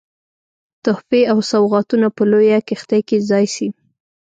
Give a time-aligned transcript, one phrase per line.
[0.83, 3.67] تحفې او سوغاتونه په لویه کښتۍ کې ځای سي.